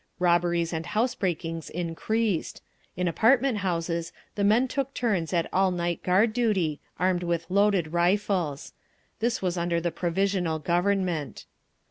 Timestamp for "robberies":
0.17-0.73